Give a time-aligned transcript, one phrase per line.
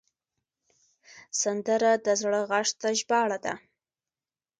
[1.41, 3.53] سندره د زړه غږ ته ژباړه ده